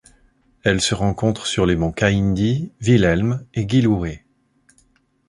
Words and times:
Elle 0.63 0.81
se 0.81 0.95
rencontre 0.95 1.45
sur 1.45 1.67
les 1.67 1.75
monts 1.75 1.91
Kaindi, 1.91 2.71
Wilhelm 2.81 3.45
et 3.53 3.69
Giluwe. 3.69 4.21